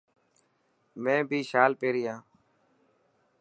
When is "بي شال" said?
1.29-1.71